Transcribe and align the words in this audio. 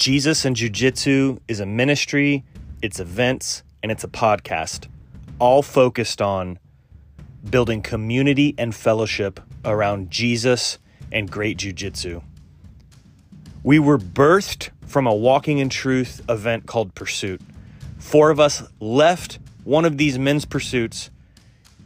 Jesus 0.00 0.46
and 0.46 0.56
Jiu 0.56 0.70
Jitsu 0.70 1.40
is 1.46 1.60
a 1.60 1.66
ministry, 1.66 2.42
it's 2.80 3.00
events, 3.00 3.62
and 3.82 3.92
it's 3.92 4.02
a 4.02 4.08
podcast, 4.08 4.88
all 5.38 5.60
focused 5.60 6.22
on 6.22 6.58
building 7.50 7.82
community 7.82 8.54
and 8.56 8.74
fellowship 8.74 9.40
around 9.62 10.10
Jesus 10.10 10.78
and 11.12 11.30
great 11.30 11.58
Jiu 11.58 11.74
Jitsu. 11.74 12.22
We 13.62 13.78
were 13.78 13.98
birthed 13.98 14.70
from 14.86 15.06
a 15.06 15.14
Walking 15.14 15.58
in 15.58 15.68
Truth 15.68 16.22
event 16.30 16.64
called 16.64 16.94
Pursuit. 16.94 17.42
Four 17.98 18.30
of 18.30 18.40
us 18.40 18.62
left 18.80 19.38
one 19.64 19.84
of 19.84 19.98
these 19.98 20.18
men's 20.18 20.46
pursuits, 20.46 21.10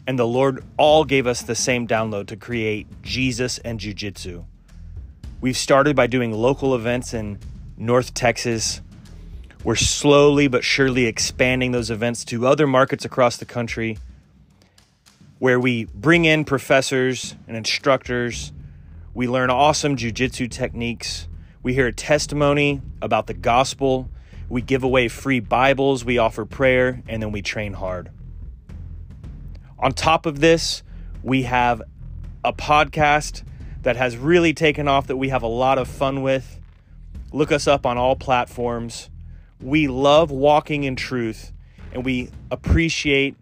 and 0.07 0.17
the 0.17 0.25
Lord 0.25 0.63
all 0.77 1.05
gave 1.05 1.27
us 1.27 1.43
the 1.43 1.57
same 1.57 1.89
download 1.89 2.29
to 2.29 2.37
create 2.37 2.87
Jesus 3.03 3.59
and 3.59 3.81
Jiu 3.81 3.93
Jitsu. 3.93 4.45
We've 5.41 5.57
started 5.57 5.97
by 5.97 6.07
doing 6.07 6.31
local 6.31 6.77
events 6.77 7.13
in 7.13 7.41
North 7.77 8.15
Texas. 8.15 8.81
We're 9.65 9.77
slowly 9.77 10.47
but 10.49 10.65
surely 10.65 11.07
expanding 11.07 11.73
those 11.73 11.91
events 11.91 12.25
to 12.27 12.47
other 12.47 12.67
markets 12.67 13.05
across 13.05 13.37
the 13.37 13.45
country 13.45 13.99
where 15.39 15.59
we 15.59 15.85
bring 15.87 16.25
in 16.25 16.45
professors 16.45 17.35
and 17.49 17.57
instructors. 17.57 18.53
We 19.13 19.29
learn 19.29 19.51
awesome 19.51 19.97
jujitsu 19.97 20.51
techniques. 20.51 21.29
We 21.63 21.75
hear 21.75 21.89
a 21.89 21.93
testimony 21.93 22.81
about 23.03 23.27
the 23.27 23.35
gospel. 23.35 24.09
We 24.49 24.63
give 24.63 24.85
away 24.85 25.09
free 25.09 25.41
Bibles. 25.41 26.05
We 26.05 26.19
offer 26.19 26.45
prayer, 26.45 27.03
and 27.09 27.23
then 27.23 27.33
we 27.33 27.43
train 27.43 27.73
hard. 27.73 28.11
On 29.79 29.93
top 29.93 30.27
of 30.27 30.41
this, 30.41 30.83
we 31.23 31.43
have 31.43 31.83
a 32.45 32.53
podcast 32.53 33.43
that 33.83 33.97
has 33.97 34.17
really 34.17 34.55
taken 34.55 34.89
off 34.89 35.07
that 35.09 35.17
we 35.17 35.31
have 35.31 35.43
a 35.43 35.49
lot 35.49 35.79
of 35.79 35.89
fun 35.89 36.23
with. 36.23 36.61
Look 37.35 37.51
us 37.51 37.67
up 37.67 37.85
on 37.85 37.99
all 37.99 38.15
platforms. 38.15 39.11
We 39.61 39.89
love 39.89 40.31
walking 40.31 40.85
in 40.85 40.95
truth 40.95 41.51
and 41.93 42.05
we 42.05 42.31
appreciate 42.49 43.35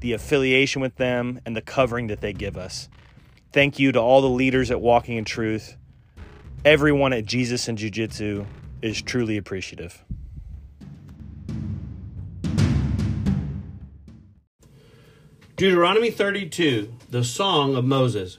the 0.00 0.12
affiliation 0.12 0.82
with 0.82 0.96
them 0.96 1.40
and 1.46 1.56
the 1.56 1.62
covering 1.62 2.08
that 2.08 2.20
they 2.20 2.34
give 2.34 2.58
us. 2.58 2.90
Thank 3.54 3.78
you 3.78 3.90
to 3.92 3.98
all 3.98 4.20
the 4.20 4.28
leaders 4.28 4.70
at 4.70 4.82
Walking 4.82 5.16
in 5.16 5.24
Truth. 5.24 5.78
Everyone 6.62 7.14
at 7.14 7.24
Jesus 7.24 7.68
and 7.68 7.78
Jiu 7.78 7.88
Jitsu 7.88 8.44
is 8.82 9.00
truly 9.00 9.38
appreciative. 9.38 10.04
Deuteronomy 15.56 16.10
32, 16.10 16.92
the 17.08 17.24
Song 17.24 17.76
of 17.76 17.86
Moses. 17.86 18.36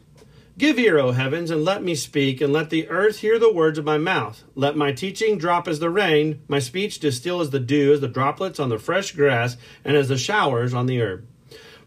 Give 0.62 0.78
ear, 0.78 1.00
O 1.00 1.12
heavens, 1.12 1.50
and 1.50 1.66
let 1.66 1.82
me 1.82 1.96
speak, 1.96 2.40
and 2.40 2.54
let 2.54 2.70
the 2.70 2.88
earth 2.88 3.22
hear 3.22 3.40
the 3.40 3.52
words 3.52 3.80
of 3.80 3.84
my 3.84 3.98
mouth. 3.98 4.44
Let 4.54 4.78
my 4.78 4.92
teaching 4.92 5.40
drop 5.40 5.68
as 5.68 5.80
the 5.80 5.90
rain, 5.90 6.44
my 6.48 6.60
speech 6.60 7.00
distill 7.00 7.42
as 7.42 7.50
the 7.50 7.60
dew, 7.60 7.94
as 7.94 8.00
the 8.00 8.08
droplets 8.08 8.60
on 8.60 8.70
the 8.70 8.78
fresh 8.78 9.12
grass, 9.14 9.58
and 9.84 9.98
as 9.98 10.08
the 10.08 10.20
showers 10.20 10.72
on 10.72 10.86
the 10.86 11.02
herb. 11.02 11.26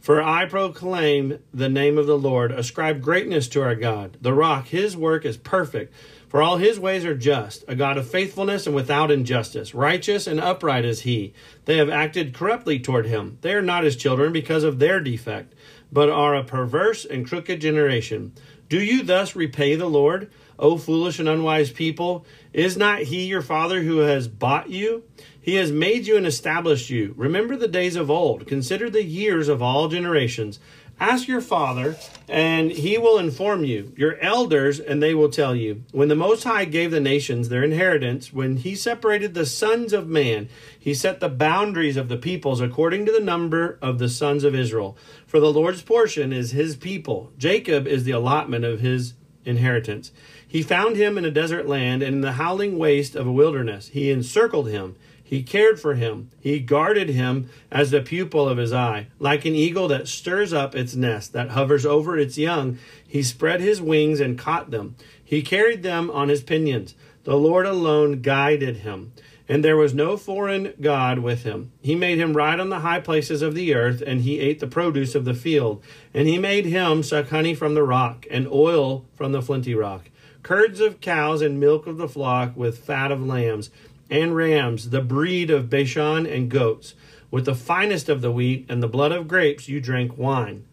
For 0.00 0.20
I 0.20 0.46
proclaim 0.46 1.38
the 1.52 1.68
name 1.68 1.98
of 1.98 2.08
the 2.08 2.18
Lord. 2.18 2.50
Ascribe 2.50 3.00
greatness 3.00 3.46
to 3.50 3.62
our 3.62 3.76
God. 3.76 4.16
The 4.20 4.34
rock, 4.34 4.66
his 4.66 4.96
work 4.96 5.24
is 5.24 5.36
perfect. 5.36 5.94
For 6.28 6.42
all 6.42 6.56
his 6.56 6.80
ways 6.80 7.04
are 7.04 7.16
just, 7.16 7.64
a 7.68 7.76
God 7.76 7.96
of 7.96 8.10
faithfulness 8.10 8.66
and 8.66 8.74
without 8.74 9.12
injustice. 9.12 9.72
Righteous 9.72 10.26
and 10.26 10.40
upright 10.40 10.84
is 10.84 11.02
he. 11.02 11.32
They 11.64 11.76
have 11.76 11.88
acted 11.88 12.34
corruptly 12.34 12.80
toward 12.80 13.06
him. 13.06 13.38
They 13.42 13.54
are 13.54 13.62
not 13.62 13.84
his 13.84 13.94
children 13.94 14.32
because 14.32 14.64
of 14.64 14.80
their 14.80 14.98
defect, 14.98 15.54
but 15.92 16.10
are 16.10 16.34
a 16.34 16.42
perverse 16.42 17.04
and 17.04 17.24
crooked 17.24 17.60
generation. 17.60 18.32
Do 18.68 18.82
you 18.82 19.02
thus 19.02 19.36
repay 19.36 19.74
the 19.74 19.88
Lord, 19.88 20.30
O 20.58 20.78
foolish 20.78 21.18
and 21.18 21.28
unwise 21.28 21.70
people? 21.70 22.24
Is 22.52 22.76
not 22.76 23.00
he 23.00 23.24
your 23.24 23.42
father 23.42 23.82
who 23.82 23.98
has 23.98 24.28
bought 24.28 24.70
you? 24.70 25.04
He 25.40 25.56
has 25.56 25.70
made 25.70 26.06
you 26.06 26.16
and 26.16 26.26
established 26.26 26.88
you. 26.88 27.12
Remember 27.18 27.56
the 27.56 27.68
days 27.68 27.96
of 27.96 28.10
old. 28.10 28.46
Consider 28.46 28.88
the 28.88 29.04
years 29.04 29.48
of 29.48 29.62
all 29.62 29.88
generations. 29.88 30.58
Ask 31.00 31.26
your 31.26 31.40
father, 31.40 31.96
and 32.28 32.70
he 32.70 32.98
will 32.98 33.18
inform 33.18 33.64
you, 33.64 33.92
your 33.96 34.16
elders, 34.20 34.78
and 34.78 35.02
they 35.02 35.12
will 35.14 35.28
tell 35.28 35.54
you. 35.54 35.82
When 35.90 36.08
the 36.08 36.14
Most 36.14 36.44
High 36.44 36.64
gave 36.66 36.92
the 36.92 37.00
nations 37.00 37.48
their 37.48 37.64
inheritance, 37.64 38.32
when 38.32 38.58
he 38.58 38.76
separated 38.76 39.34
the 39.34 39.44
sons 39.44 39.92
of 39.92 40.06
man, 40.06 40.48
he 40.78 40.94
set 40.94 41.20
the 41.20 41.28
boundaries 41.28 41.96
of 41.96 42.08
the 42.08 42.16
peoples 42.16 42.60
according 42.60 43.06
to 43.06 43.12
the 43.12 43.20
number 43.20 43.78
of 43.82 43.98
the 43.98 44.08
sons 44.08 44.44
of 44.44 44.54
Israel. 44.54 44.96
For 45.26 45.40
the 45.40 45.52
Lord's 45.52 45.82
portion 45.82 46.32
is 46.32 46.52
his 46.52 46.76
people, 46.76 47.32
Jacob 47.38 47.86
is 47.86 48.04
the 48.04 48.12
allotment 48.12 48.64
of 48.64 48.80
his 48.80 49.14
inheritance. 49.44 50.12
He 50.46 50.62
found 50.62 50.96
him 50.96 51.18
in 51.18 51.24
a 51.24 51.30
desert 51.30 51.66
land 51.66 52.02
and 52.02 52.16
in 52.16 52.20
the 52.20 52.32
howling 52.32 52.78
waste 52.78 53.16
of 53.16 53.26
a 53.26 53.32
wilderness. 53.32 53.88
He 53.88 54.10
encircled 54.10 54.68
him. 54.68 54.96
He 55.34 55.42
cared 55.42 55.80
for 55.80 55.94
him. 55.94 56.30
He 56.38 56.60
guarded 56.60 57.08
him 57.08 57.50
as 57.68 57.90
the 57.90 58.00
pupil 58.00 58.48
of 58.48 58.56
his 58.56 58.72
eye. 58.72 59.08
Like 59.18 59.44
an 59.44 59.56
eagle 59.56 59.88
that 59.88 60.06
stirs 60.06 60.52
up 60.52 60.76
its 60.76 60.94
nest, 60.94 61.32
that 61.32 61.50
hovers 61.50 61.84
over 61.84 62.16
its 62.16 62.38
young, 62.38 62.78
he 63.04 63.20
spread 63.24 63.60
his 63.60 63.82
wings 63.82 64.20
and 64.20 64.38
caught 64.38 64.70
them. 64.70 64.94
He 65.24 65.42
carried 65.42 65.82
them 65.82 66.08
on 66.08 66.28
his 66.28 66.44
pinions. 66.44 66.94
The 67.24 67.34
Lord 67.34 67.66
alone 67.66 68.22
guided 68.22 68.76
him, 68.76 69.12
and 69.48 69.64
there 69.64 69.76
was 69.76 69.92
no 69.92 70.16
foreign 70.16 70.72
God 70.80 71.18
with 71.18 71.42
him. 71.42 71.72
He 71.82 71.96
made 71.96 72.18
him 72.18 72.36
ride 72.36 72.60
on 72.60 72.68
the 72.68 72.78
high 72.78 73.00
places 73.00 73.42
of 73.42 73.56
the 73.56 73.74
earth, 73.74 74.04
and 74.06 74.20
he 74.20 74.38
ate 74.38 74.60
the 74.60 74.68
produce 74.68 75.16
of 75.16 75.24
the 75.24 75.34
field. 75.34 75.82
And 76.14 76.28
he 76.28 76.38
made 76.38 76.66
him 76.66 77.02
suck 77.02 77.30
honey 77.30 77.56
from 77.56 77.74
the 77.74 77.82
rock, 77.82 78.24
and 78.30 78.46
oil 78.46 79.04
from 79.16 79.32
the 79.32 79.42
flinty 79.42 79.74
rock, 79.74 80.10
curds 80.44 80.78
of 80.78 81.00
cows 81.00 81.42
and 81.42 81.58
milk 81.58 81.88
of 81.88 81.96
the 81.96 82.06
flock, 82.06 82.56
with 82.56 82.78
fat 82.78 83.10
of 83.10 83.20
lambs 83.20 83.70
and 84.14 84.36
rams, 84.36 84.90
the 84.90 85.00
breed 85.00 85.50
of 85.50 85.68
Bashan 85.68 86.24
and 86.24 86.48
goats. 86.48 86.94
With 87.30 87.46
the 87.46 87.54
finest 87.54 88.08
of 88.08 88.20
the 88.20 88.30
wheat 88.30 88.64
and 88.68 88.80
the 88.80 88.88
blood 88.88 89.10
of 89.10 89.26
grapes 89.26 89.68
you 89.68 89.80
drank 89.80 90.16
wine. 90.16 90.64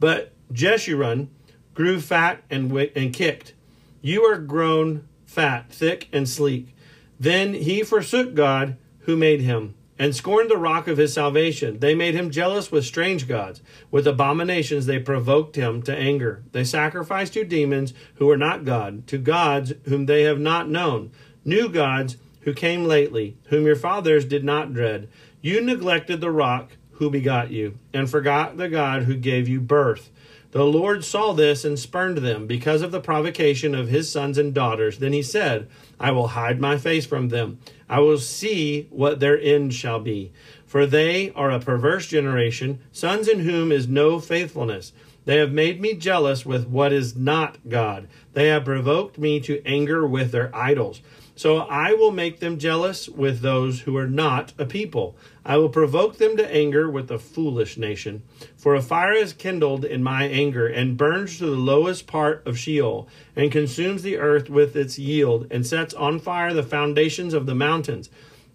But 0.00 0.32
Jeshurun 0.52 1.28
grew 1.72 2.00
fat 2.00 2.42
and, 2.50 2.72
and 2.96 3.14
kicked. 3.14 3.54
You 4.02 4.24
are 4.24 4.38
grown 4.38 5.08
fat, 5.24 5.70
thick, 5.70 6.08
and 6.12 6.28
sleek. 6.28 6.74
Then 7.20 7.54
he 7.54 7.84
forsook 7.84 8.34
God 8.34 8.76
who 9.00 9.16
made 9.16 9.40
him, 9.40 9.74
and 9.98 10.16
scorned 10.16 10.50
the 10.50 10.56
rock 10.56 10.88
of 10.88 10.98
his 10.98 11.12
salvation. 11.12 11.78
They 11.78 11.94
made 11.94 12.14
him 12.14 12.30
jealous 12.30 12.72
with 12.72 12.84
strange 12.84 13.28
gods. 13.28 13.60
With 13.90 14.06
abominations 14.06 14.86
they 14.86 14.98
provoked 14.98 15.54
him 15.54 15.82
to 15.82 15.96
anger. 15.96 16.42
They 16.52 16.64
sacrificed 16.64 17.34
to 17.34 17.44
demons 17.44 17.94
who 18.14 18.28
are 18.30 18.36
not 18.36 18.64
God, 18.64 19.06
to 19.08 19.18
gods 19.18 19.74
whom 19.84 20.06
they 20.06 20.22
have 20.22 20.40
not 20.40 20.68
known, 20.68 21.12
new 21.44 21.68
gods 21.68 22.16
who 22.40 22.54
came 22.54 22.84
lately, 22.84 23.36
whom 23.46 23.66
your 23.66 23.76
fathers 23.76 24.24
did 24.24 24.44
not 24.44 24.72
dread. 24.72 25.08
You 25.40 25.60
neglected 25.60 26.20
the 26.20 26.30
rock 26.30 26.72
who 26.92 27.10
begot 27.10 27.50
you, 27.50 27.78
and 27.94 28.10
forgot 28.10 28.56
the 28.56 28.68
God 28.68 29.04
who 29.04 29.16
gave 29.16 29.48
you 29.48 29.60
birth. 29.60 30.10
The 30.52 30.64
Lord 30.64 31.04
saw 31.04 31.32
this 31.32 31.64
and 31.64 31.78
spurned 31.78 32.18
them 32.18 32.48
because 32.48 32.82
of 32.82 32.90
the 32.90 33.00
provocation 33.00 33.74
of 33.74 33.88
his 33.88 34.10
sons 34.10 34.36
and 34.36 34.52
daughters. 34.52 34.98
Then 34.98 35.12
he 35.12 35.22
said, 35.22 35.68
I 36.00 36.10
will 36.10 36.28
hide 36.28 36.60
my 36.60 36.76
face 36.76 37.06
from 37.06 37.28
them. 37.28 37.60
I 37.88 38.00
will 38.00 38.18
see 38.18 38.88
what 38.90 39.20
their 39.20 39.40
end 39.40 39.74
shall 39.74 40.00
be. 40.00 40.32
For 40.66 40.86
they 40.86 41.30
are 41.32 41.50
a 41.50 41.60
perverse 41.60 42.08
generation, 42.08 42.80
sons 42.90 43.28
in 43.28 43.40
whom 43.40 43.70
is 43.70 43.86
no 43.86 44.18
faithfulness. 44.18 44.92
They 45.24 45.36
have 45.36 45.52
made 45.52 45.80
me 45.80 45.94
jealous 45.94 46.44
with 46.44 46.66
what 46.66 46.92
is 46.92 47.14
not 47.14 47.58
God. 47.68 48.08
They 48.32 48.48
have 48.48 48.64
provoked 48.64 49.18
me 49.18 49.38
to 49.40 49.64
anger 49.64 50.06
with 50.06 50.32
their 50.32 50.54
idols. 50.54 51.00
So 51.40 51.60
I 51.60 51.94
will 51.94 52.12
make 52.12 52.40
them 52.40 52.58
jealous 52.58 53.08
with 53.08 53.40
those 53.40 53.80
who 53.80 53.96
are 53.96 54.06
not 54.06 54.52
a 54.58 54.66
people. 54.66 55.16
I 55.42 55.56
will 55.56 55.70
provoke 55.70 56.18
them 56.18 56.36
to 56.36 56.54
anger 56.54 56.90
with 56.90 57.10
a 57.10 57.18
foolish 57.18 57.78
nation. 57.78 58.24
For 58.58 58.74
a 58.74 58.82
fire 58.82 59.14
is 59.14 59.32
kindled 59.32 59.86
in 59.86 60.02
my 60.02 60.24
anger, 60.24 60.66
and 60.66 60.98
burns 60.98 61.38
to 61.38 61.46
the 61.46 61.56
lowest 61.56 62.06
part 62.06 62.46
of 62.46 62.58
Sheol, 62.58 63.08
and 63.34 63.50
consumes 63.50 64.02
the 64.02 64.18
earth 64.18 64.50
with 64.50 64.76
its 64.76 64.98
yield, 64.98 65.46
and 65.50 65.66
sets 65.66 65.94
on 65.94 66.18
fire 66.18 66.52
the 66.52 66.62
foundations 66.62 67.32
of 67.32 67.46
the 67.46 67.54
mountains. 67.54 68.10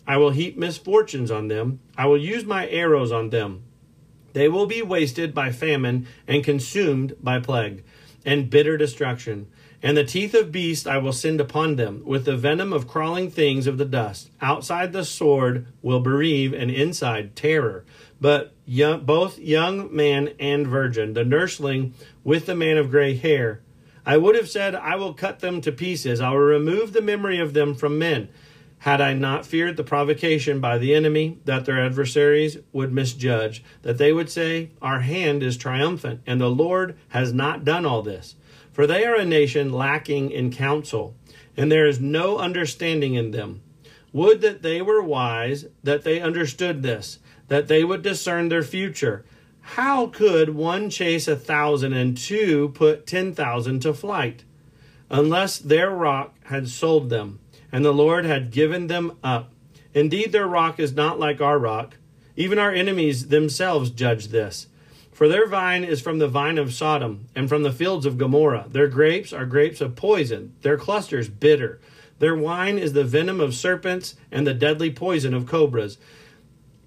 I 0.05 0.17
will 0.17 0.29
heap 0.29 0.55
misfortunes 0.55 1.31
on 1.31 1.47
them. 1.47 1.79
I 1.97 2.05
will 2.05 2.21
use 2.21 2.45
my 2.45 2.69
arrows 2.69 3.11
on 3.11 3.31
them. 3.31 3.63
They 4.33 4.47
will 4.47 4.67
be 4.67 4.83
wasted 4.83 5.33
by 5.33 5.51
famine 5.51 6.05
and 6.27 6.43
consumed 6.43 7.15
by 7.19 7.39
plague 7.39 7.83
and 8.23 8.51
bitter 8.51 8.77
destruction. 8.77 9.47
And 9.85 9.95
the 9.95 10.03
teeth 10.03 10.33
of 10.33 10.51
beasts 10.51 10.87
I 10.87 10.97
will 10.97 11.13
send 11.13 11.39
upon 11.39 11.75
them, 11.75 12.01
with 12.05 12.25
the 12.25 12.35
venom 12.35 12.73
of 12.73 12.87
crawling 12.87 13.29
things 13.29 13.67
of 13.67 13.77
the 13.77 13.85
dust. 13.85 14.31
Outside 14.41 14.93
the 14.93 15.05
sword 15.05 15.67
will 15.83 15.99
bereave, 15.99 16.53
and 16.53 16.71
inside 16.71 17.35
terror. 17.35 17.85
But 18.19 18.55
young, 18.65 19.05
both 19.05 19.37
young 19.37 19.95
man 19.95 20.31
and 20.39 20.65
virgin, 20.65 21.13
the 21.13 21.23
nursling 21.23 21.93
with 22.23 22.47
the 22.47 22.55
man 22.55 22.79
of 22.79 22.89
gray 22.89 23.15
hair, 23.15 23.61
I 24.07 24.17
would 24.17 24.33
have 24.33 24.49
said, 24.49 24.73
I 24.73 24.95
will 24.95 25.13
cut 25.13 25.41
them 25.41 25.61
to 25.61 25.71
pieces. 25.71 26.19
I 26.19 26.31
will 26.31 26.39
remove 26.39 26.91
the 26.91 27.01
memory 27.03 27.38
of 27.38 27.53
them 27.53 27.75
from 27.75 27.99
men. 27.99 28.29
Had 28.79 29.01
I 29.01 29.13
not 29.13 29.45
feared 29.45 29.77
the 29.77 29.83
provocation 29.83 30.59
by 30.59 30.79
the 30.79 30.95
enemy, 30.95 31.38
that 31.45 31.65
their 31.65 31.79
adversaries 31.79 32.57
would 32.73 32.91
misjudge, 32.91 33.63
that 33.83 33.99
they 33.99 34.11
would 34.11 34.31
say, 34.31 34.71
Our 34.81 35.01
hand 35.01 35.43
is 35.43 35.57
triumphant, 35.57 36.21
and 36.25 36.41
the 36.41 36.49
Lord 36.49 36.97
has 37.09 37.31
not 37.31 37.63
done 37.63 37.85
all 37.85 38.01
this. 38.01 38.35
For 38.75 38.86
they 38.86 39.06
are 39.06 39.16
a 39.16 39.24
nation 39.24 39.72
lacking 39.72 40.31
in 40.31 40.51
counsel, 40.51 41.16
and 41.56 41.72
there 41.72 41.88
is 41.88 42.01
no 42.01 42.39
understanding 42.39 43.13
in 43.13 43.31
them. 43.31 43.62
Would 44.12 44.42
that 44.42 44.63
they 44.63 44.81
were 44.81 45.01
wise, 45.01 45.68
that 45.81 46.04
they 46.04 46.19
understood 46.19 46.83
this, 46.83 47.19
that 47.48 47.69
they 47.69 47.86
would 47.86 48.01
discern 48.01 48.50
their 48.50 48.63
future. 48.63 49.24
How 49.62 50.07
could 50.07 50.56
one 50.56 50.89
chase 50.89 51.25
a 51.30 51.38
thousand 51.38 51.94
and 51.94 52.18
two 52.18 52.74
put 52.75 53.07
ten 53.07 53.33
thousand 53.33 53.80
to 53.83 53.94
flight? 53.94 54.44
Unless 55.10 55.60
their 55.60 55.89
rock 55.89 56.36
had 56.48 56.68
sold 56.68 57.10
them, 57.10 57.39
and 57.72 57.86
the 57.86 57.94
Lord 57.94 58.25
had 58.25 58.51
given 58.51 58.88
them 58.88 59.18
up. 59.24 59.54
Indeed, 59.94 60.33
their 60.33 60.48
rock 60.48 60.81
is 60.81 60.92
not 60.92 61.18
like 61.18 61.39
our 61.39 61.57
rock. 61.57 61.95
Even 62.36 62.60
our 62.60 62.74
enemies 62.74 63.30
themselves 63.30 63.89
judge 63.89 64.27
this. 64.27 64.68
For 65.15 65.29
their 65.29 65.47
vine 65.47 65.85
is 65.85 66.01
from 66.01 66.19
the 66.19 66.27
vine 66.27 66.57
of 66.57 66.73
Sodom 66.73 67.27
and 67.33 67.47
from 67.47 67.63
the 67.63 67.71
fields 67.71 68.06
of 68.06 68.17
Gomorrah. 68.17 68.65
Their 68.69 68.89
grapes 68.89 69.31
are 69.31 69.45
grapes 69.45 69.79
of 69.79 69.95
poison, 69.95 70.53
their 70.62 70.77
clusters 70.77 71.29
bitter. 71.29 71.79
Their 72.19 72.35
wine 72.35 72.77
is 72.77 72.91
the 72.91 73.06
venom 73.06 73.39
of 73.39 73.56
serpents 73.56 74.15
and 74.29 74.45
the 74.45 74.53
deadly 74.53 74.91
poison 74.91 75.33
of 75.33 75.45
cobras. 75.45 75.97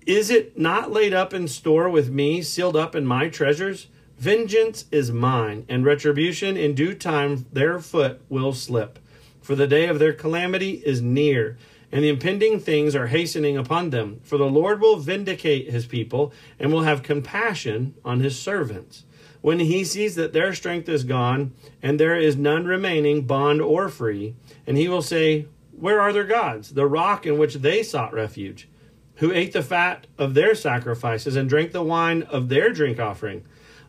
Is 0.07 0.29
it 0.29 0.59
not 0.59 0.93
laid 0.93 1.15
up 1.15 1.33
in 1.33 1.49
store 1.49 1.89
with 1.89 2.11
me, 2.11 2.43
sealed 2.43 2.77
up 2.77 2.95
in 2.95 3.07
my 3.07 3.31
treasures? 3.31 3.87
Vengeance 4.19 4.85
is 4.93 5.11
mine, 5.11 5.65
and 5.67 5.87
retribution 5.87 6.59
in 6.59 6.75
due 6.75 6.95
time 6.95 7.47
their 7.51 7.79
foot 7.79 8.21
will 8.29 8.53
slip. 8.53 8.99
For 9.41 9.55
the 9.55 9.67
day 9.67 9.87
of 9.87 9.99
their 9.99 10.13
calamity 10.13 10.83
is 10.85 11.01
near 11.01 11.57
and 11.91 12.05
the 12.05 12.09
impending 12.09 12.61
things 12.61 12.95
are 12.95 13.07
hastening 13.07 13.57
upon 13.57 13.91
them. 13.91 14.21
For 14.23 14.37
the 14.37 14.45
Lord 14.45 14.81
will 14.81 14.97
vindicate 14.97 15.71
his 15.71 15.87
people 15.87 16.33
and 16.59 16.73
will 16.73 16.83
have 16.83 17.03
compassion 17.03 17.95
on 18.05 18.21
his 18.21 18.39
servants. 18.39 19.05
When 19.41 19.61
he 19.61 19.85
sees 19.85 20.17
that 20.17 20.33
their 20.33 20.55
strength 20.55 20.89
is 20.89 21.05
gone 21.05 21.53
and 21.83 21.99
there 21.99 22.17
is 22.17 22.37
none 22.37 22.67
remaining, 22.67 23.23
bond 23.23 23.61
or 23.63 23.89
free, 23.89 24.35
and 24.67 24.77
he 24.77 24.89
will 24.89 25.03
say, 25.03 25.47
Where 25.73 26.01
are 26.01 26.13
their 26.13 26.25
gods, 26.25 26.75
the 26.75 26.87
rock 26.87 27.25
in 27.25 27.39
which 27.39 27.55
they 27.55 27.83
sought 27.83 28.13
refuge, 28.13 28.69
who 29.17 29.33
ate 29.33 29.53
the 29.53 29.63
fat 29.63 30.07
of 30.19 30.35
their 30.35 30.55
sacrifices 30.55 31.37
and 31.37 31.49
drank 31.49 31.73
the 31.73 31.83
wine 31.83 32.23
of 32.25 32.49
their 32.49 32.73
drink 32.73 32.99
offering? 32.99 33.45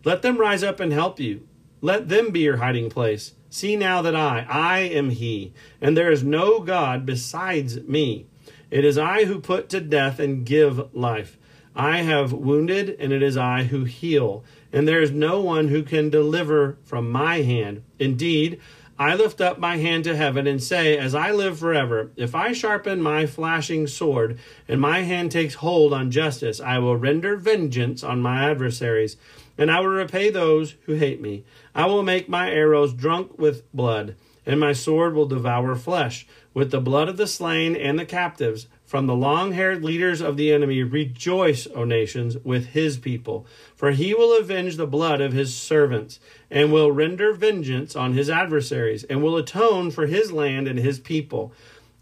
Let 0.06 0.22
them 0.22 0.38
rise 0.38 0.63
up 0.63 0.80
and 0.80 0.94
help 0.94 1.19
you. 1.19 1.48
Let 1.81 2.10
them 2.10 2.31
be 2.31 2.42
your 2.42 2.57
hiding 2.57 2.90
place. 2.90 3.34
See 3.50 3.75
now 3.75 4.01
that 4.04 4.16
I, 4.16 4.46
I 4.48 4.80
am 4.80 5.10
He, 5.10 5.54
and 5.81 5.98
there 5.98 6.12
is 6.12 6.24
no 6.24 6.60
God 6.60 7.06
besides 7.06 7.81
me. 7.81 8.28
It 8.69 8.86
is 8.86 8.98
I 8.98 9.25
who 9.25 9.40
put 9.40 9.69
to 9.69 9.81
death 9.81 10.19
and 10.19 10.46
give 10.46 10.94
life. 10.96 11.38
I 11.75 12.00
have 12.00 12.31
wounded, 12.31 12.96
and 13.00 13.12
it 13.12 13.24
is 13.24 13.38
I 13.38 13.63
who 13.63 13.86
heal, 13.86 14.44
and 14.72 14.88
there 14.88 15.01
is 15.01 15.12
no 15.12 15.42
one 15.42 15.69
who 15.69 15.81
can 15.81 16.10
deliver 16.10 16.78
from 16.84 17.10
my 17.10 17.42
hand. 17.42 17.84
Indeed, 17.98 18.60
I 19.00 19.16
lift 19.16 19.40
up 19.40 19.57
my 19.57 19.78
hand 19.78 20.04
to 20.04 20.16
heaven 20.16 20.46
and 20.46 20.62
say, 20.62 20.98
As 20.98 21.16
I 21.16 21.31
live 21.31 21.57
forever, 21.57 22.12
if 22.18 22.36
I 22.36 22.51
sharpen 22.51 23.01
my 23.01 23.25
flashing 23.25 23.88
sword, 23.88 24.38
and 24.68 24.81
my 24.81 25.04
hand 25.04 25.31
takes 25.31 25.56
hold 25.56 25.94
on 25.94 26.12
justice, 26.12 26.60
I 26.60 26.80
will 26.80 26.98
render 26.98 27.38
vengeance 27.38 28.04
on 28.04 28.22
my 28.22 28.51
adversaries 28.51 29.16
and 29.59 29.69
I 29.69 29.81
will 29.81 29.88
repay 29.88 30.29
those 30.29 30.75
who 30.83 30.94
hate 30.94 31.19
me. 31.19 31.44
I 31.75 31.85
will 31.85 32.01
make 32.01 32.29
my 32.29 32.50
arrows 32.50 32.94
drunk 32.94 33.38
with 33.38 33.69
blood, 33.73 34.15
and 34.45 34.57
my 34.57 34.71
sword 34.71 35.13
will 35.13 35.25
devour 35.25 35.75
flesh. 35.75 36.25
With 36.53 36.71
the 36.71 36.79
blood 36.79 37.09
of 37.09 37.17
the 37.17 37.27
slain 37.27 37.75
and 37.75 38.00
the 38.00 38.06
captives, 38.06 38.67
from 38.85 39.06
the 39.06 39.15
long 39.15 39.51
haired 39.51 39.83
leaders 39.83 40.21
of 40.21 40.38
the 40.38 40.53
enemy, 40.53 40.81
rejoice, 40.81 41.67
O 41.75 41.83
nations, 41.83 42.38
with 42.38 42.67
his 42.67 42.97
people. 42.97 43.45
For 43.75 43.91
he 43.91 44.13
will 44.13 44.35
avenge 44.39 44.77
the 44.77 44.88
blood 44.88 45.19
of 45.19 45.33
his 45.33 45.53
servants, 45.53 46.21
and 46.50 46.71
will 46.71 46.94
render 46.94 47.33
vengeance 47.33 47.97
on 47.97 48.13
his 48.13 48.29
adversaries, 48.29 49.03
and 49.03 49.21
will 49.21 49.35
atone 49.35 49.91
for 49.91 50.07
his 50.07 50.31
land 50.31 50.69
and 50.69 50.79
his 50.79 51.00
people. 51.00 51.51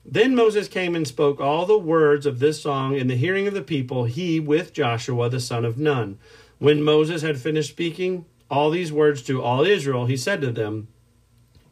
Then 0.06 0.36
Moses 0.36 0.68
came 0.68 0.96
and 0.96 1.08
spoke 1.08 1.42
all 1.42 1.66
the 1.66 1.78
words 1.78 2.28
of 2.28 2.38
this 2.38 2.62
song 2.62 2.96
in 2.96 3.08
the 3.08 3.18
hearing 3.18 3.48
of 3.48 3.56
the 3.56 3.64
people, 3.64 4.06
he 4.06 4.40
with 4.40 4.74
Joshua 4.74 5.28
the 5.28 5.40
son 5.40 5.66
of 5.66 5.80
Nun. 5.80 6.20
When 6.60 6.82
Moses 6.82 7.22
had 7.22 7.40
finished 7.40 7.70
speaking 7.70 8.26
all 8.50 8.70
these 8.70 8.92
words 8.92 9.22
to 9.24 9.42
all 9.42 9.64
Israel, 9.64 10.06
he 10.06 10.18
said 10.18 10.42
to 10.42 10.52
them, 10.52 10.88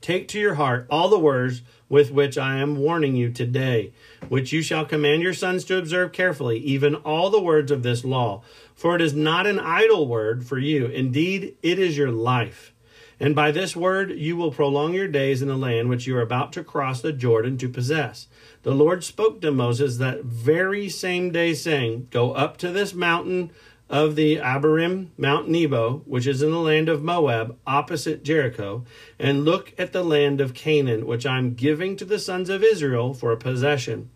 Take 0.01 0.27
to 0.29 0.39
your 0.39 0.55
heart 0.55 0.85
all 0.91 1.09
the 1.09 1.17
words 1.17 1.63
with 1.89 2.11
which 2.11 2.37
I 2.37 2.57
am 2.57 2.77
warning 2.77 3.15
you 3.15 3.31
today, 3.31 3.93
which 4.29 4.51
you 4.51 4.61
shall 4.61 4.85
command 4.85 5.23
your 5.23 5.33
sons 5.33 5.63
to 5.65 5.77
observe 5.77 6.11
carefully, 6.11 6.59
even 6.59 6.93
all 6.93 7.31
the 7.31 7.41
words 7.41 7.71
of 7.71 7.81
this 7.81 8.05
law. 8.05 8.43
For 8.75 8.95
it 8.95 9.01
is 9.01 9.15
not 9.15 9.47
an 9.47 9.59
idle 9.59 10.07
word 10.07 10.45
for 10.45 10.59
you. 10.59 10.85
Indeed, 10.85 11.57
it 11.63 11.79
is 11.79 11.97
your 11.97 12.11
life. 12.11 12.71
And 13.19 13.33
by 13.33 13.51
this 13.51 13.75
word 13.75 14.11
you 14.11 14.35
will 14.35 14.51
prolong 14.51 14.93
your 14.93 15.07
days 15.07 15.41
in 15.41 15.47
the 15.47 15.55
land 15.55 15.89
which 15.89 16.05
you 16.05 16.17
are 16.17 16.21
about 16.21 16.53
to 16.53 16.63
cross 16.63 17.01
the 17.01 17.13
Jordan 17.13 17.57
to 17.59 17.69
possess. 17.69 18.27
The 18.63 18.75
Lord 18.75 19.03
spoke 19.03 19.41
to 19.41 19.51
Moses 19.51 19.97
that 19.97 20.23
very 20.23 20.89
same 20.89 21.31
day, 21.31 21.53
saying, 21.53 22.09
Go 22.11 22.33
up 22.33 22.57
to 22.57 22.71
this 22.71 22.93
mountain 22.93 23.51
of 23.89 24.15
the 24.15 24.37
Abarim, 24.37 25.09
Mount 25.17 25.47
Nebo, 25.47 26.01
which 26.05 26.25
is 26.25 26.41
in 26.41 26.51
the 26.51 26.59
land 26.59 26.89
of 26.89 27.03
Moab, 27.03 27.57
opposite 27.67 28.23
Jericho, 28.23 28.83
and 29.19 29.45
look 29.45 29.73
at 29.77 29.93
the 29.93 30.03
land 30.03 30.41
of 30.41 30.53
Canaan, 30.53 31.05
which 31.05 31.25
I 31.25 31.37
am 31.37 31.53
giving 31.53 31.95
to 31.97 32.05
the 32.05 32.19
sons 32.19 32.49
of 32.49 32.63
Israel 32.63 33.13
for 33.13 33.31
a 33.31 33.37
possession. 33.37 34.09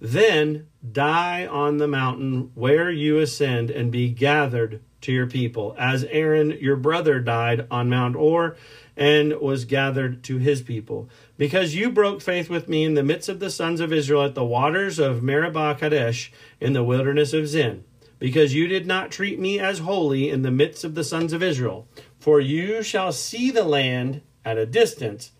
Then 0.00 0.66
die 0.92 1.46
on 1.46 1.78
the 1.78 1.88
mountain 1.88 2.50
where 2.54 2.90
you 2.90 3.18
ascend 3.18 3.70
and 3.70 3.90
be 3.90 4.10
gathered 4.10 4.82
to 5.00 5.12
your 5.12 5.26
people, 5.26 5.74
as 5.78 6.04
Aaron 6.04 6.50
your 6.60 6.76
brother 6.76 7.20
died 7.20 7.66
on 7.70 7.88
Mount 7.88 8.16
Hor 8.16 8.56
and 8.96 9.40
was 9.40 9.64
gathered 9.64 10.22
to 10.24 10.38
his 10.38 10.62
people. 10.62 11.08
Because 11.36 11.74
you 11.74 11.90
broke 11.90 12.20
faith 12.20 12.48
with 12.48 12.68
me 12.68 12.84
in 12.84 12.94
the 12.94 13.02
midst 13.02 13.28
of 13.28 13.40
the 13.40 13.50
sons 13.50 13.80
of 13.80 13.92
Israel 13.92 14.24
at 14.24 14.34
the 14.34 14.44
waters 14.44 14.98
of 14.98 15.22
Meribah 15.22 15.76
Kadesh 15.76 16.32
in 16.60 16.74
the 16.74 16.84
wilderness 16.84 17.32
of 17.32 17.48
Zin 17.48 17.84
because 18.24 18.54
you 18.54 18.66
did 18.66 18.86
not 18.86 19.10
treat 19.10 19.38
me 19.38 19.60
as 19.60 19.80
holy 19.80 20.30
in 20.30 20.40
the 20.40 20.50
midst 20.50 20.82
of 20.82 20.94
the 20.94 21.04
sons 21.04 21.34
of 21.34 21.42
Israel. 21.42 21.86
For 22.18 22.40
you 22.40 22.82
shall 22.82 23.12
see 23.12 23.50
the 23.50 23.64
land 23.64 24.22
at 24.46 24.56
a 24.56 24.64
distance, 24.64 25.32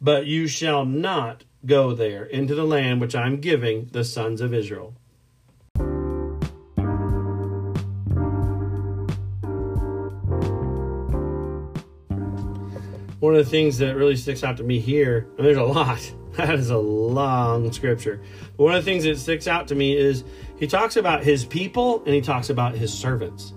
but 0.00 0.26
you 0.26 0.48
shall 0.48 0.84
not 0.84 1.44
go 1.64 1.94
there 1.94 2.24
into 2.24 2.56
the 2.56 2.64
land 2.64 3.00
which 3.00 3.14
I 3.14 3.28
am 3.28 3.36
giving 3.36 3.90
the 3.92 4.02
sons 4.02 4.40
of 4.40 4.52
Israel. 4.52 4.96
One 13.22 13.36
of 13.36 13.44
the 13.44 13.48
things 13.48 13.78
that 13.78 13.94
really 13.94 14.16
sticks 14.16 14.42
out 14.42 14.56
to 14.56 14.64
me 14.64 14.80
here, 14.80 15.28
and 15.38 15.46
there's 15.46 15.56
a 15.56 15.62
lot, 15.62 16.12
that 16.32 16.56
is 16.56 16.70
a 16.70 16.76
long 16.76 17.70
scripture. 17.70 18.20
But 18.56 18.64
one 18.64 18.74
of 18.74 18.84
the 18.84 18.90
things 18.90 19.04
that 19.04 19.16
sticks 19.16 19.46
out 19.46 19.68
to 19.68 19.76
me 19.76 19.96
is 19.96 20.24
he 20.58 20.66
talks 20.66 20.96
about 20.96 21.22
his 21.22 21.44
people 21.44 22.02
and 22.04 22.16
he 22.16 22.20
talks 22.20 22.50
about 22.50 22.74
his 22.74 22.92
servants. 22.92 23.54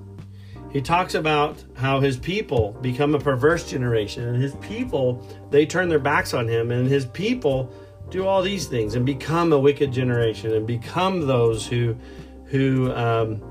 He 0.69 0.81
talks 0.81 1.15
about 1.15 1.63
how 1.73 1.99
his 1.99 2.15
people 2.15 2.73
become 2.73 3.15
a 3.15 3.19
perverse 3.19 3.67
generation 3.67 4.27
and 4.27 4.39
his 4.39 4.53
people, 4.57 5.27
they 5.49 5.65
turn 5.65 5.89
their 5.89 5.97
backs 5.97 6.35
on 6.35 6.47
him 6.47 6.69
and 6.69 6.87
his 6.87 7.07
people 7.07 7.73
do 8.11 8.27
all 8.27 8.43
these 8.43 8.67
things 8.67 8.93
and 8.93 9.03
become 9.03 9.51
a 9.51 9.57
wicked 9.57 9.91
generation 9.91 10.53
and 10.53 10.67
become 10.67 11.25
those 11.25 11.65
who, 11.65 11.97
who 12.45 12.93
um, 12.93 13.41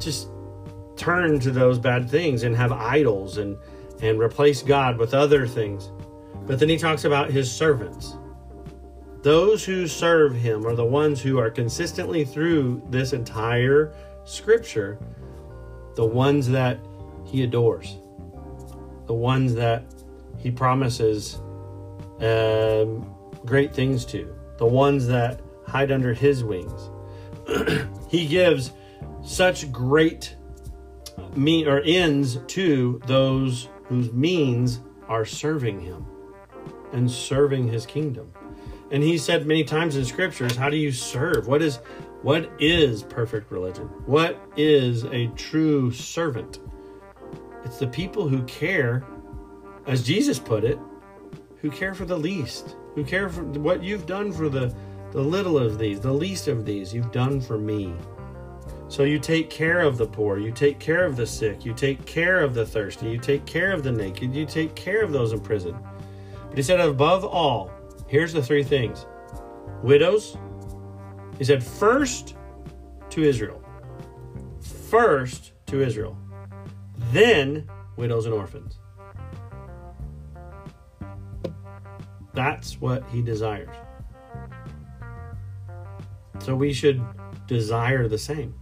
just 0.00 0.28
turn 0.96 1.38
to 1.38 1.52
those 1.52 1.78
bad 1.78 2.10
things 2.10 2.42
and 2.42 2.56
have 2.56 2.72
idols 2.72 3.38
and, 3.38 3.56
and 4.02 4.18
replace 4.18 4.62
God 4.62 4.98
with 4.98 5.14
other 5.14 5.46
things. 5.46 5.90
But 6.46 6.58
then 6.58 6.68
he 6.68 6.78
talks 6.78 7.04
about 7.04 7.30
his 7.30 7.50
servants. 7.50 8.16
Those 9.22 9.64
who 9.64 9.88
serve 9.88 10.34
him 10.34 10.66
are 10.66 10.76
the 10.76 10.84
ones 10.84 11.20
who 11.20 11.38
are 11.38 11.50
consistently 11.50 12.24
through 12.24 12.82
this 12.90 13.12
entire 13.12 13.92
scripture, 14.24 14.98
the 15.96 16.04
ones 16.04 16.48
that 16.48 16.78
he 17.24 17.42
adores, 17.42 17.96
the 19.06 19.14
ones 19.14 19.54
that 19.54 19.84
he 20.38 20.50
promises 20.50 21.40
um, 22.20 23.12
great 23.44 23.74
things 23.74 24.04
to, 24.06 24.32
the 24.58 24.66
ones 24.66 25.06
that 25.08 25.40
hide 25.66 25.90
under 25.90 26.14
his 26.14 26.44
wings. 26.44 26.90
he 28.08 28.26
gives 28.26 28.72
such 29.24 29.72
great 29.72 30.36
mean 31.34 31.66
or 31.66 31.80
ends 31.80 32.38
to 32.46 33.00
those 33.06 33.68
whose 33.88 34.12
means 34.12 34.80
are 35.08 35.24
serving 35.24 35.80
him 35.80 36.06
and 36.92 37.10
serving 37.10 37.68
his 37.68 37.86
kingdom. 37.86 38.32
And 38.90 39.02
he 39.02 39.18
said 39.18 39.46
many 39.46 39.64
times 39.64 39.96
in 39.96 40.04
scriptures, 40.04 40.56
how 40.56 40.70
do 40.70 40.76
you 40.76 40.92
serve? 40.92 41.46
What 41.48 41.62
is 41.62 41.80
what 42.22 42.50
is 42.58 43.02
perfect 43.02 43.52
religion? 43.52 43.84
What 44.06 44.40
is 44.56 45.04
a 45.04 45.28
true 45.36 45.92
servant? 45.92 46.58
It's 47.64 47.78
the 47.78 47.86
people 47.86 48.28
who 48.28 48.42
care, 48.44 49.04
as 49.86 50.02
Jesus 50.02 50.38
put 50.38 50.64
it, 50.64 50.78
who 51.58 51.70
care 51.70 51.94
for 51.94 52.04
the 52.04 52.16
least, 52.16 52.76
who 52.94 53.04
care 53.04 53.28
for 53.28 53.42
what 53.42 53.82
you've 53.82 54.06
done 54.06 54.32
for 54.32 54.48
the, 54.48 54.74
the 55.12 55.20
little 55.20 55.58
of 55.58 55.78
these, 55.78 56.00
the 56.00 56.12
least 56.12 56.48
of 56.48 56.64
these, 56.64 56.94
you've 56.94 57.12
done 57.12 57.40
for 57.40 57.58
me. 57.58 57.94
So 58.88 59.02
you 59.02 59.18
take 59.18 59.50
care 59.50 59.80
of 59.80 59.98
the 59.98 60.06
poor, 60.06 60.38
you 60.38 60.52
take 60.52 60.78
care 60.78 61.04
of 61.04 61.16
the 61.16 61.26
sick, 61.26 61.64
you 61.64 61.74
take 61.74 62.06
care 62.06 62.40
of 62.40 62.54
the 62.54 62.64
thirsty, 62.64 63.08
you 63.08 63.18
take 63.18 63.44
care 63.44 63.72
of 63.72 63.82
the 63.82 63.90
naked, 63.90 64.34
you 64.34 64.46
take 64.46 64.76
care 64.76 65.02
of 65.02 65.12
those 65.12 65.32
in 65.32 65.40
prison. 65.40 65.76
But 66.48 66.56
he 66.56 66.62
said, 66.62 66.78
above 66.78 67.24
all, 67.24 67.72
here's 68.06 68.32
the 68.32 68.42
three 68.42 68.62
things 68.62 69.06
widows, 69.82 70.38
he 71.36 71.44
said, 71.44 71.64
first 71.64 72.36
to 73.10 73.22
Israel, 73.22 73.60
first 74.88 75.52
to 75.66 75.82
Israel, 75.82 76.16
then 77.12 77.68
widows 77.96 78.26
and 78.26 78.34
orphans. 78.34 78.78
That's 82.34 82.80
what 82.80 83.02
he 83.10 83.20
desires. 83.20 83.74
So 86.38 86.54
we 86.54 86.72
should 86.72 87.02
desire 87.48 88.06
the 88.06 88.18
same. 88.18 88.54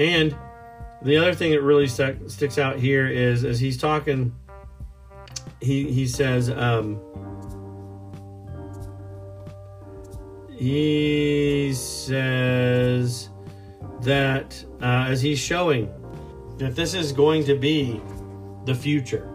And 0.00 0.34
the 1.02 1.18
other 1.18 1.34
thing 1.34 1.50
that 1.50 1.60
really 1.60 1.86
st- 1.86 2.30
sticks 2.30 2.56
out 2.56 2.78
here 2.78 3.06
is 3.06 3.44
as 3.44 3.60
he's 3.60 3.76
talking, 3.76 4.34
he 5.60 5.92
he 5.92 6.06
says, 6.06 6.48
um, 6.48 6.98
he 10.56 11.74
says 11.74 13.28
that 14.00 14.64
uh, 14.80 15.04
as 15.08 15.20
he's 15.20 15.38
showing 15.38 15.92
that 16.56 16.74
this 16.74 16.94
is 16.94 17.12
going 17.12 17.44
to 17.44 17.54
be 17.54 18.00
the 18.64 18.74
future, 18.74 19.28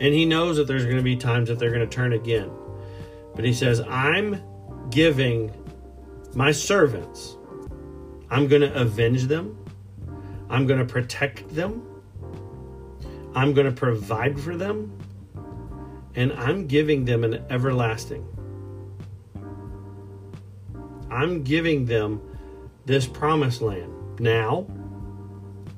and 0.00 0.12
he 0.12 0.26
knows 0.26 0.58
that 0.58 0.66
there's 0.66 0.84
going 0.84 0.98
to 0.98 1.02
be 1.02 1.16
times 1.16 1.48
that 1.48 1.58
they're 1.58 1.72
going 1.72 1.88
to 1.88 1.96
turn 1.96 2.12
again, 2.12 2.50
but 3.34 3.46
he 3.46 3.54
says, 3.54 3.80
I'm 3.88 4.42
giving 4.90 5.50
my 6.34 6.52
servants, 6.52 7.38
I'm 8.30 8.48
going 8.48 8.60
to 8.60 8.74
avenge 8.74 9.24
them 9.24 9.56
I'm 10.50 10.66
going 10.66 10.80
to 10.80 10.84
protect 10.84 11.48
them. 11.54 11.86
I'm 13.34 13.54
going 13.54 13.66
to 13.66 13.72
provide 13.72 14.38
for 14.38 14.56
them. 14.56 14.98
And 16.16 16.32
I'm 16.32 16.66
giving 16.66 17.04
them 17.04 17.22
an 17.22 17.44
everlasting. 17.48 18.26
I'm 21.08 21.44
giving 21.44 21.86
them 21.86 22.20
this 22.84 23.06
promised 23.06 23.62
land 23.62 23.92
now 24.20 24.66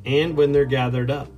and 0.05 0.37
when 0.37 0.53
they're 0.53 0.65
gathered 0.65 1.11
up. 1.11 1.29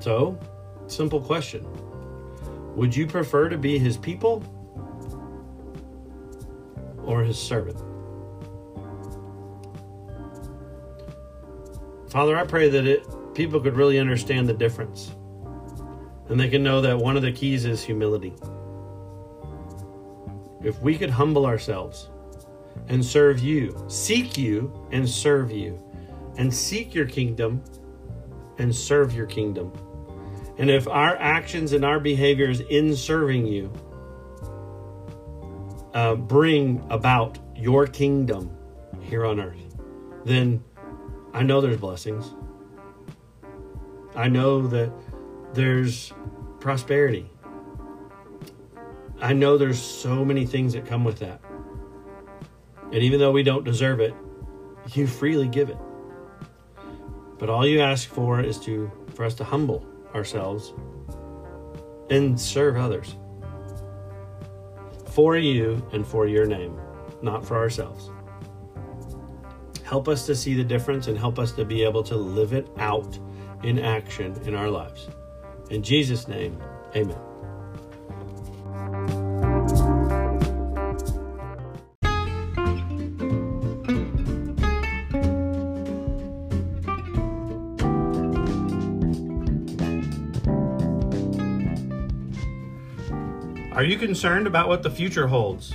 So, 0.00 0.38
simple 0.86 1.20
question 1.20 1.66
Would 2.74 2.94
you 2.96 3.06
prefer 3.06 3.48
to 3.48 3.58
be 3.58 3.78
his 3.78 3.96
people 3.96 4.42
or 7.04 7.22
his 7.22 7.38
servant? 7.38 7.87
Father, 12.18 12.36
I 12.36 12.42
pray 12.42 12.68
that 12.70 12.84
it 12.84 13.06
people 13.32 13.60
could 13.60 13.76
really 13.76 13.96
understand 13.96 14.48
the 14.48 14.52
difference. 14.52 15.14
And 16.28 16.40
they 16.40 16.48
can 16.48 16.64
know 16.64 16.80
that 16.80 16.98
one 16.98 17.14
of 17.14 17.22
the 17.22 17.30
keys 17.30 17.64
is 17.64 17.80
humility. 17.80 18.34
If 20.60 20.82
we 20.82 20.98
could 20.98 21.10
humble 21.10 21.46
ourselves 21.46 22.10
and 22.88 23.04
serve 23.04 23.38
you, 23.38 23.84
seek 23.86 24.36
you 24.36 24.84
and 24.90 25.08
serve 25.08 25.52
you, 25.52 25.80
and 26.36 26.52
seek 26.52 26.92
your 26.92 27.06
kingdom 27.06 27.62
and 28.58 28.74
serve 28.74 29.14
your 29.14 29.26
kingdom. 29.26 29.70
And 30.58 30.70
if 30.70 30.88
our 30.88 31.14
actions 31.18 31.72
and 31.72 31.84
our 31.84 32.00
behaviors 32.00 32.58
in 32.62 32.96
serving 32.96 33.46
you 33.46 33.72
uh, 35.94 36.16
bring 36.16 36.84
about 36.90 37.38
your 37.54 37.86
kingdom 37.86 38.50
here 39.02 39.24
on 39.24 39.38
earth, 39.38 39.76
then 40.24 40.64
I 41.38 41.44
know 41.44 41.60
there's 41.60 41.76
blessings. 41.76 42.34
I 44.16 44.26
know 44.26 44.66
that 44.66 44.92
there's 45.54 46.12
prosperity. 46.58 47.30
I 49.20 49.34
know 49.34 49.56
there's 49.56 49.80
so 49.80 50.24
many 50.24 50.46
things 50.46 50.72
that 50.72 50.84
come 50.84 51.04
with 51.04 51.20
that. 51.20 51.40
And 52.86 52.96
even 52.96 53.20
though 53.20 53.30
we 53.30 53.44
don't 53.44 53.62
deserve 53.64 54.00
it, 54.00 54.14
you 54.94 55.06
freely 55.06 55.46
give 55.46 55.70
it. 55.70 55.78
But 57.38 57.48
all 57.48 57.64
you 57.64 57.82
ask 57.82 58.08
for 58.08 58.40
is 58.40 58.58
to 58.62 58.90
for 59.14 59.24
us 59.24 59.34
to 59.34 59.44
humble 59.44 59.86
ourselves 60.16 60.74
and 62.10 62.40
serve 62.40 62.76
others. 62.76 63.14
For 65.10 65.36
you 65.36 65.86
and 65.92 66.04
for 66.04 66.26
your 66.26 66.46
name, 66.46 66.76
not 67.22 67.46
for 67.46 67.56
ourselves. 67.58 68.10
Help 69.88 70.06
us 70.06 70.26
to 70.26 70.36
see 70.36 70.52
the 70.52 70.62
difference 70.62 71.06
and 71.06 71.16
help 71.16 71.38
us 71.38 71.52
to 71.52 71.64
be 71.64 71.82
able 71.82 72.02
to 72.02 72.14
live 72.14 72.52
it 72.52 72.68
out 72.76 73.18
in 73.62 73.78
action 73.78 74.38
in 74.44 74.54
our 74.54 74.68
lives. 74.68 75.08
In 75.70 75.82
Jesus' 75.82 76.28
name, 76.28 76.60
amen. 76.94 77.16
Are 93.72 93.84
you 93.84 93.96
concerned 93.96 94.46
about 94.46 94.68
what 94.68 94.82
the 94.82 94.90
future 94.90 95.28
holds? 95.28 95.74